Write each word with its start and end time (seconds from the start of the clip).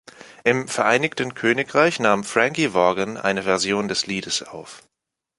Im 0.43 0.67
Vereinigten 0.67 1.35
Königreich 1.35 1.99
nahm 1.99 2.23
Frankie 2.23 2.69
Vaughan 2.73 3.17
eine 3.17 3.43
Version 3.43 3.87
des 3.87 4.07
Liedes 4.07 4.41
auf. 4.41 4.81